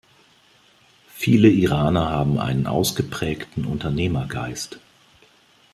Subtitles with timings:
[1.13, 4.79] Viele Iraner haben einen ausgeprägten Unternehmergeist.